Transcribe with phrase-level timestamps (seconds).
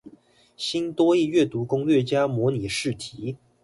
[0.57, 3.37] 新多益閱讀攻略加模擬試題